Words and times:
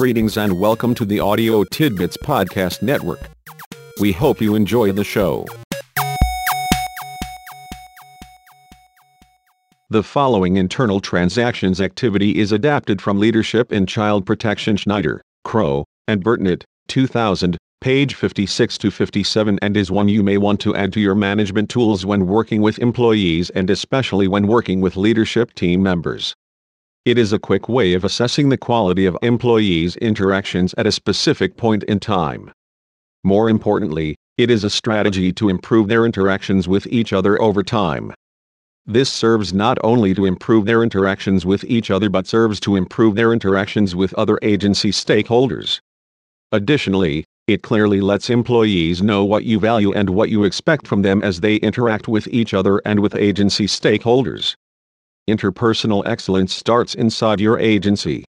Greetings 0.00 0.38
and 0.38 0.58
welcome 0.58 0.94
to 0.94 1.04
the 1.04 1.20
Audio 1.20 1.62
Tidbits 1.62 2.16
Podcast 2.16 2.80
Network. 2.80 3.20
We 4.00 4.12
hope 4.12 4.40
you 4.40 4.54
enjoy 4.54 4.92
the 4.92 5.04
show. 5.04 5.44
The 9.90 10.02
following 10.02 10.56
internal 10.56 11.00
transactions 11.00 11.82
activity 11.82 12.38
is 12.38 12.50
adapted 12.50 13.02
from 13.02 13.20
Leadership 13.20 13.74
in 13.74 13.84
Child 13.84 14.24
Protection 14.24 14.78
Schneider, 14.78 15.20
Crow, 15.44 15.84
and 16.08 16.24
Burtnett, 16.24 16.64
2000, 16.88 17.58
page 17.82 18.14
56 18.14 18.78
to 18.78 18.90
57 18.90 19.58
and 19.60 19.76
is 19.76 19.90
one 19.90 20.08
you 20.08 20.22
may 20.22 20.38
want 20.38 20.60
to 20.60 20.74
add 20.74 20.94
to 20.94 21.00
your 21.00 21.14
management 21.14 21.68
tools 21.68 22.06
when 22.06 22.26
working 22.26 22.62
with 22.62 22.78
employees 22.78 23.50
and 23.50 23.68
especially 23.68 24.28
when 24.28 24.46
working 24.46 24.80
with 24.80 24.96
leadership 24.96 25.52
team 25.52 25.82
members. 25.82 26.34
It 27.10 27.18
is 27.18 27.32
a 27.32 27.40
quick 27.40 27.68
way 27.68 27.94
of 27.94 28.04
assessing 28.04 28.50
the 28.50 28.56
quality 28.56 29.04
of 29.04 29.18
employees' 29.20 29.96
interactions 29.96 30.76
at 30.78 30.86
a 30.86 30.92
specific 30.92 31.56
point 31.56 31.82
in 31.82 31.98
time. 31.98 32.52
More 33.24 33.50
importantly, 33.50 34.14
it 34.38 34.48
is 34.48 34.62
a 34.62 34.70
strategy 34.70 35.32
to 35.32 35.48
improve 35.48 35.88
their 35.88 36.06
interactions 36.06 36.68
with 36.68 36.86
each 36.86 37.12
other 37.12 37.42
over 37.42 37.64
time. 37.64 38.12
This 38.86 39.12
serves 39.12 39.52
not 39.52 39.76
only 39.82 40.14
to 40.14 40.24
improve 40.24 40.66
their 40.66 40.84
interactions 40.84 41.44
with 41.44 41.64
each 41.64 41.90
other 41.90 42.08
but 42.08 42.28
serves 42.28 42.60
to 42.60 42.76
improve 42.76 43.16
their 43.16 43.32
interactions 43.32 43.96
with 43.96 44.14
other 44.14 44.38
agency 44.42 44.92
stakeholders. 44.92 45.80
Additionally, 46.52 47.24
it 47.48 47.64
clearly 47.64 48.00
lets 48.00 48.30
employees 48.30 49.02
know 49.02 49.24
what 49.24 49.42
you 49.42 49.58
value 49.58 49.92
and 49.94 50.10
what 50.10 50.30
you 50.30 50.44
expect 50.44 50.86
from 50.86 51.02
them 51.02 51.24
as 51.24 51.40
they 51.40 51.56
interact 51.56 52.06
with 52.06 52.28
each 52.28 52.54
other 52.54 52.80
and 52.84 53.00
with 53.00 53.16
agency 53.16 53.66
stakeholders. 53.66 54.54
Interpersonal 55.28 56.06
excellence 56.06 56.54
starts 56.54 56.94
inside 56.94 57.40
your 57.40 57.58
agency. 57.58 58.24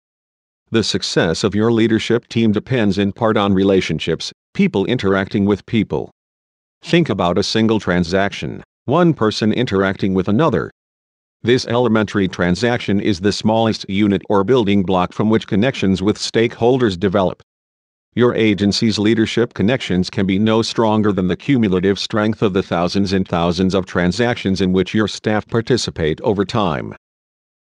The 0.71 0.83
success 0.83 1.43
of 1.43 1.55
your 1.55 1.71
leadership 1.71 2.27
team 2.27 2.51
depends 2.51 2.97
in 2.97 3.11
part 3.11 3.37
on 3.37 3.53
relationships, 3.53 4.31
people 4.53 4.85
interacting 4.85 5.45
with 5.45 5.65
people. 5.65 6.11
Think 6.83 7.09
about 7.09 7.37
a 7.37 7.43
single 7.43 7.79
transaction, 7.79 8.63
one 8.85 9.13
person 9.13 9.53
interacting 9.53 10.13
with 10.13 10.27
another. 10.27 10.71
This 11.43 11.65
elementary 11.65 12.27
transaction 12.27 12.99
is 12.99 13.19
the 13.19 13.31
smallest 13.31 13.89
unit 13.89 14.21
or 14.29 14.43
building 14.43 14.83
block 14.83 15.11
from 15.11 15.29
which 15.29 15.47
connections 15.47 16.01
with 16.01 16.17
stakeholders 16.17 16.99
develop. 16.99 17.41
Your 18.13 18.35
agency's 18.35 18.99
leadership 18.99 19.53
connections 19.53 20.09
can 20.09 20.25
be 20.25 20.37
no 20.37 20.61
stronger 20.61 21.13
than 21.13 21.27
the 21.27 21.37
cumulative 21.37 21.97
strength 21.97 22.41
of 22.41 22.51
the 22.51 22.61
thousands 22.61 23.13
and 23.13 23.25
thousands 23.25 23.73
of 23.73 23.85
transactions 23.85 24.59
in 24.59 24.73
which 24.73 24.93
your 24.93 25.07
staff 25.07 25.47
participate 25.47 26.19
over 26.19 26.43
time. 26.43 26.93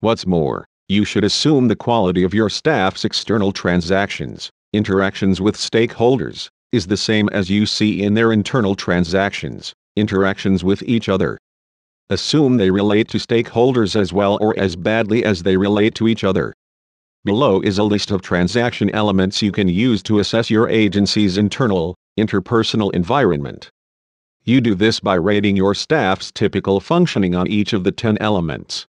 What's 0.01 0.27
more, 0.27 0.63
you 0.87 1.03
should 1.03 1.23
assume 1.23 1.67
the 1.67 1.75
quality 1.75 2.21
of 2.21 2.35
your 2.35 2.51
staff's 2.51 3.03
external 3.03 3.53
transactions, 3.53 4.51
interactions 4.71 5.41
with 5.41 5.57
stakeholders, 5.57 6.47
is 6.71 6.85
the 6.85 6.97
same 6.97 7.27
as 7.29 7.49
you 7.49 7.65
see 7.65 8.03
in 8.03 8.13
their 8.13 8.31
internal 8.31 8.75
transactions, 8.75 9.73
interactions 9.95 10.63
with 10.63 10.83
each 10.83 11.09
other. 11.09 11.39
Assume 12.11 12.57
they 12.57 12.69
relate 12.69 13.07
to 13.09 13.17
stakeholders 13.17 13.95
as 13.95 14.13
well 14.13 14.37
or 14.39 14.53
as 14.59 14.75
badly 14.75 15.25
as 15.25 15.41
they 15.41 15.57
relate 15.57 15.95
to 15.95 16.07
each 16.07 16.23
other. 16.23 16.53
Below 17.25 17.59
is 17.61 17.79
a 17.79 17.83
list 17.83 18.11
of 18.11 18.21
transaction 18.21 18.91
elements 18.91 19.41
you 19.41 19.51
can 19.51 19.67
use 19.67 20.03
to 20.03 20.19
assess 20.19 20.51
your 20.51 20.69
agency's 20.69 21.39
internal, 21.39 21.95
interpersonal 22.19 22.93
environment. 22.93 23.71
You 24.43 24.61
do 24.61 24.75
this 24.75 24.99
by 24.99 25.15
rating 25.15 25.55
your 25.55 25.73
staff's 25.73 26.31
typical 26.31 26.79
functioning 26.79 27.33
on 27.33 27.47
each 27.47 27.73
of 27.73 27.83
the 27.83 27.91
10 27.91 28.19
elements. 28.21 28.85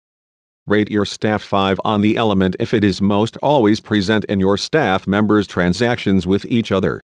Rate 0.67 0.91
your 0.91 1.05
staff 1.05 1.43
5 1.43 1.79
on 1.85 2.01
the 2.01 2.17
element 2.17 2.57
if 2.59 2.73
it 2.73 2.83
is 2.83 3.01
most 3.01 3.37
always 3.41 3.79
present 3.79 4.25
in 4.25 4.41
your 4.41 4.57
staff 4.57 5.07
members' 5.07 5.47
transactions 5.47 6.27
with 6.27 6.43
each 6.43 6.73
other. 6.73 6.99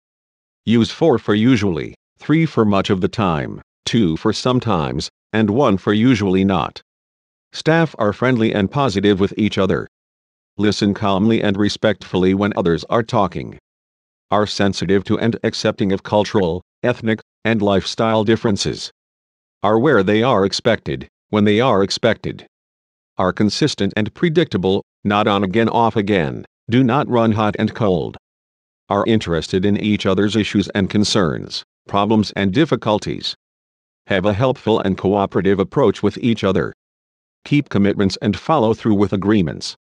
Use 0.64 0.90
4 0.90 1.18
for 1.18 1.34
usually, 1.34 1.94
3 2.20 2.46
for 2.46 2.64
much 2.64 2.88
of 2.88 3.02
the 3.02 3.08
time, 3.08 3.60
2 3.84 4.16
for 4.16 4.32
sometimes, 4.32 5.10
and 5.34 5.50
1 5.50 5.76
for 5.76 5.92
usually 5.92 6.42
not. 6.42 6.80
Staff 7.52 7.94
are 7.98 8.14
friendly 8.14 8.54
and 8.54 8.70
positive 8.70 9.20
with 9.20 9.34
each 9.36 9.58
other. 9.58 9.86
Listen 10.60 10.92
calmly 10.92 11.40
and 11.40 11.56
respectfully 11.56 12.34
when 12.34 12.52
others 12.56 12.84
are 12.90 13.04
talking. 13.04 13.56
Are 14.32 14.44
sensitive 14.44 15.04
to 15.04 15.16
and 15.16 15.38
accepting 15.44 15.92
of 15.92 16.02
cultural, 16.02 16.62
ethnic, 16.82 17.20
and 17.44 17.62
lifestyle 17.62 18.24
differences. 18.24 18.90
Are 19.62 19.78
where 19.78 20.02
they 20.02 20.24
are 20.24 20.44
expected, 20.44 21.06
when 21.30 21.44
they 21.44 21.60
are 21.60 21.84
expected. 21.84 22.44
Are 23.18 23.32
consistent 23.32 23.92
and 23.96 24.12
predictable, 24.14 24.82
not 25.04 25.28
on 25.28 25.44
again 25.44 25.68
off 25.68 25.94
again, 25.94 26.44
do 26.68 26.82
not 26.82 27.08
run 27.08 27.30
hot 27.30 27.54
and 27.56 27.72
cold. 27.72 28.16
Are 28.88 29.06
interested 29.06 29.64
in 29.64 29.76
each 29.76 30.06
other's 30.06 30.34
issues 30.34 30.68
and 30.70 30.90
concerns, 30.90 31.62
problems 31.86 32.32
and 32.32 32.52
difficulties. 32.52 33.36
Have 34.08 34.26
a 34.26 34.32
helpful 34.32 34.80
and 34.80 34.98
cooperative 34.98 35.60
approach 35.60 36.02
with 36.02 36.18
each 36.18 36.42
other. 36.42 36.72
Keep 37.44 37.68
commitments 37.68 38.18
and 38.20 38.36
follow 38.36 38.74
through 38.74 38.96
with 38.96 39.12
agreements 39.12 39.76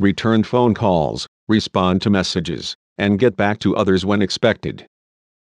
return 0.00 0.42
phone 0.42 0.72
calls, 0.72 1.28
respond 1.46 2.00
to 2.00 2.10
messages, 2.10 2.74
and 2.96 3.18
get 3.18 3.36
back 3.36 3.58
to 3.58 3.76
others 3.76 4.04
when 4.04 4.22
expected. 4.22 4.86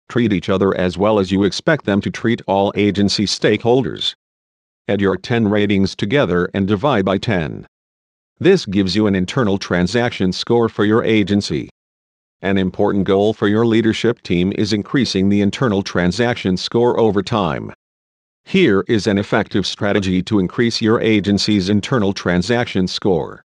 Treat 0.09 0.33
each 0.33 0.49
other 0.49 0.75
as 0.75 0.97
well 0.97 1.19
as 1.19 1.31
you 1.31 1.45
expect 1.45 1.85
them 1.85 2.01
to 2.01 2.11
treat 2.11 2.41
all 2.47 2.73
agency 2.75 3.25
stakeholders. 3.25 4.13
Add 4.89 4.99
your 4.99 5.15
10 5.15 5.47
ratings 5.47 5.95
together 5.95 6.49
and 6.53 6.67
divide 6.67 7.05
by 7.05 7.17
10. 7.17 7.65
This 8.39 8.65
gives 8.65 8.93
you 8.93 9.07
an 9.07 9.15
internal 9.15 9.57
transaction 9.57 10.33
score 10.33 10.67
for 10.67 10.83
your 10.83 11.01
agency. 11.01 11.69
An 12.41 12.57
important 12.57 13.05
goal 13.05 13.33
for 13.33 13.47
your 13.47 13.65
leadership 13.65 14.21
team 14.21 14.51
is 14.57 14.73
increasing 14.73 15.29
the 15.29 15.41
internal 15.41 15.81
transaction 15.81 16.57
score 16.57 16.99
over 16.99 17.23
time. 17.23 17.71
Here 18.43 18.83
is 18.87 19.07
an 19.07 19.17
effective 19.17 19.65
strategy 19.65 20.21
to 20.23 20.39
increase 20.39 20.81
your 20.81 20.99
agency's 20.99 21.69
internal 21.69 22.11
transaction 22.11 22.87
score. 22.87 23.43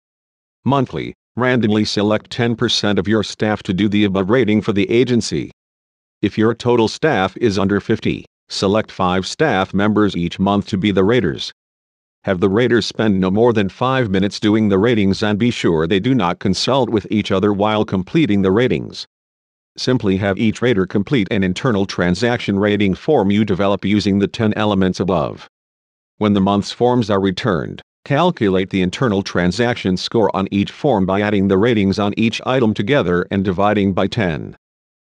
Monthly, 0.65 1.13
randomly 1.37 1.85
select 1.85 2.31
10% 2.31 2.99
of 2.99 3.09
your 3.09 3.25
staff 3.25 3.65
to 3.65 3.73
do 3.73 3.89
the 3.89 4.05
above 4.05 4.31
rating 4.31 4.61
for 4.61 4.73
the 4.73 4.89
agency. 4.89 5.51
If 6.21 6.39
your 6.39 6.55
total 6.55 6.87
staff 6.87 7.37
is 7.37 7.59
under 7.59 7.81
50, 7.81 8.25
select 8.49 8.93
5 8.93 9.27
staff 9.27 9.75
members 9.75 10.17
each 10.17 10.39
month 10.39 10.69
to 10.69 10.79
be 10.79 10.93
the 10.93 11.03
raters. 11.03 11.53
Have 12.23 12.39
the 12.39 12.49
raters 12.49 12.87
spend 12.87 13.19
no 13.19 13.29
more 13.29 13.53
than 13.53 13.69
5 13.69 14.09
minutes 14.09 14.39
doing 14.39 14.69
the 14.69 14.79
ratings 14.79 15.21
and 15.21 15.37
be 15.37 15.51
sure 15.51 15.89
they 15.89 15.99
do 15.99 16.15
not 16.15 16.39
consult 16.39 16.89
with 16.91 17.09
each 17.11 17.33
other 17.33 17.53
while 17.53 17.85
completing 17.85 18.43
the 18.43 18.53
ratings. 18.53 19.05
Simply 19.77 20.19
have 20.19 20.39
each 20.39 20.63
rater 20.63 20.87
complete 20.87 21.27
an 21.33 21.43
internal 21.43 21.87
transaction 21.87 22.57
rating 22.61 22.95
form 22.95 23.33
you 23.33 23.45
develop 23.45 23.85
using 23.85 24.21
the 24.21 24.29
10 24.29 24.55
elements 24.55 25.01
above. 25.01 25.49
When 26.19 26.35
the 26.35 26.41
month's 26.41 26.71
forms 26.71 27.11
are 27.11 27.21
returned, 27.21 27.83
Calculate 28.05 28.71
the 28.71 28.83
internal 28.83 29.23
transaction 29.23 29.97
score 29.97 30.35
on 30.35 30.49
each 30.51 30.73
form 30.73 31.07
by 31.07 31.21
adding 31.21 31.47
the 31.47 31.57
ratings 31.57 32.01
on 32.01 32.13
each 32.17 32.41
item 32.45 32.75
together 32.75 33.29
and 33.31 33.45
dividing 33.45 33.93
by 33.93 34.09
10. 34.09 34.57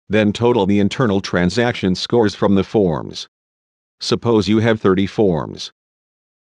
Then 0.09 0.33
total 0.33 0.65
the 0.65 0.79
internal 0.79 1.21
transaction 1.21 1.95
scores 1.95 2.35
from 2.35 2.55
the 2.55 2.63
forms. 2.63 3.29
Suppose 4.01 4.49
you 4.49 4.59
have 4.59 4.81
30 4.81 5.07
forms. 5.07 5.71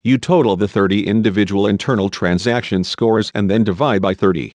You 0.03 0.19
total 0.19 0.57
the 0.57 0.67
30 0.67 1.07
individual 1.07 1.69
internal 1.69 2.09
transaction 2.09 2.83
scores 2.83 3.31
and 3.37 3.49
then 3.49 3.63
divide 3.63 4.03
by 4.03 4.13
30. 4.13 4.51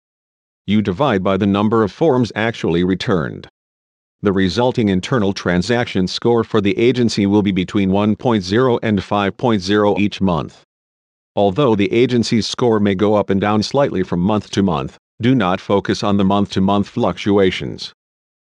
You 0.65 0.81
divide 0.81 1.23
by 1.23 1.37
the 1.37 1.45
number 1.45 1.83
of 1.83 1.91
forms 1.91 2.31
actually 2.33 2.83
returned. 2.83 3.47
The 4.23 4.33
resulting 4.33 4.89
internal 4.89 5.33
transaction 5.33 6.07
score 6.07 6.43
for 6.43 6.61
the 6.61 6.75
agency 6.79 7.27
will 7.27 7.43
be 7.43 7.51
between 7.51 7.91
1.0 7.91 8.79
and 8.81 8.99
5.0 8.99 9.99
each 9.99 10.19
month. 10.19 10.63
Although 11.37 11.75
the 11.75 11.91
agency's 11.91 12.47
score 12.47 12.79
may 12.79 12.95
go 12.95 13.15
up 13.15 13.29
and 13.29 13.41
down 13.41 13.61
slightly 13.61 14.03
from 14.03 14.21
month 14.21 14.51
to 14.51 14.63
month, 14.63 14.97
do 15.21 15.35
not 15.35 15.59
focus 15.59 16.01
on 16.01 16.15
the 16.15 16.23
month 16.23 16.51
to 16.51 16.61
month 16.61 16.87
fluctuations. 16.87 17.93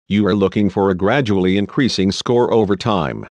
You 0.07 0.27
are 0.27 0.35
looking 0.35 0.71
for 0.71 0.89
a 0.89 0.95
gradually 0.95 1.57
increasing 1.57 2.13
score 2.13 2.53
over 2.53 2.77
time. 2.77 3.27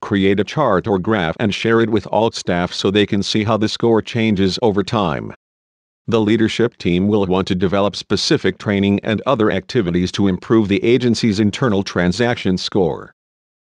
Create 0.00 0.40
a 0.40 0.44
chart 0.44 0.88
or 0.88 0.98
graph 0.98 1.36
and 1.38 1.54
share 1.54 1.80
it 1.80 1.90
with 1.90 2.06
all 2.06 2.30
staff 2.30 2.72
so 2.72 2.90
they 2.90 3.04
can 3.04 3.22
see 3.22 3.44
how 3.44 3.58
the 3.58 3.68
score 3.68 4.00
changes 4.00 4.58
over 4.62 4.82
time. 4.82 5.34
The 6.06 6.20
leadership 6.20 6.78
team 6.78 7.06
will 7.06 7.26
want 7.26 7.46
to 7.48 7.54
develop 7.54 7.94
specific 7.94 8.56
training 8.58 9.00
and 9.04 9.20
other 9.26 9.50
activities 9.50 10.10
to 10.12 10.26
improve 10.26 10.68
the 10.68 10.82
agency's 10.82 11.38
internal 11.38 11.82
transaction 11.82 12.56
score. 12.56 13.12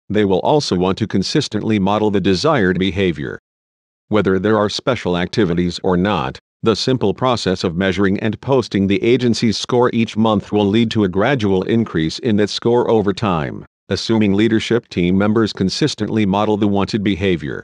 They 0.09 0.25
will 0.25 0.41
also 0.41 0.77
want 0.77 0.97
to 0.99 1.07
consistently 1.07 1.79
model 1.79 2.11
the 2.11 2.21
desired 2.21 2.79
behavior. 2.79 3.39
Whether 4.09 4.39
there 4.39 4.59
are 4.59 4.69
special 4.69 5.17
activities 5.17 5.81
or 5.83 5.97
not, 5.97 6.39
the 6.63 6.77
simple 6.77 7.15
process 7.15 7.65
of 7.65 7.77
measuring 7.77 8.21
and 8.21 8.41
posting 8.41 8.87
the 8.87 9.03
agency's 9.03 9.57
score 9.57 9.91
each 9.95 10.17
month 10.17 10.53
will 10.53 10.67
lead 10.67 10.91
to 10.91 11.05
a 11.05 11.09
gradual 11.09 11.63
increase 11.63 12.19
in 12.19 12.37
that 12.37 12.51
score 12.51 12.91
over 12.91 13.13
time, 13.13 13.65
assuming 13.89 14.35
leadership 14.35 14.89
team 14.89 15.17
members 15.17 15.53
consistently 15.53 16.27
model 16.27 16.57
the 16.57 16.69
wanted 16.69 17.03
behavior. 17.03 17.63